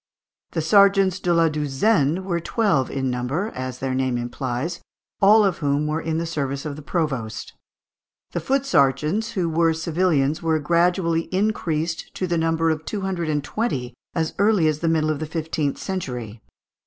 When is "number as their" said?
3.11-3.93